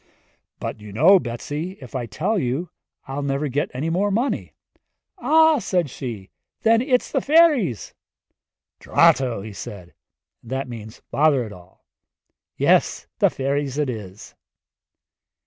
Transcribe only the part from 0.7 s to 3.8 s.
you know, Betsi, if I tell you I'll never get